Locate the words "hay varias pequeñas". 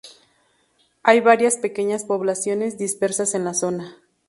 1.03-2.05